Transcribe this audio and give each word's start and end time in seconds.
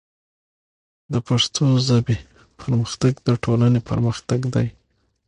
د 1.11 1.13
پښتو 1.27 1.63
ژبې 1.87 2.17
پرمختګ 2.59 3.13
د 3.27 3.29
ټولنې 3.43 3.79
پرمختګ 3.89 4.41
دی. 4.55 4.67